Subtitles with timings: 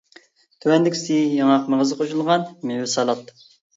[0.65, 3.31] تۆۋەندىكىسى ياڭاق مېغىزى قوشۇلغان مېۋە سالات.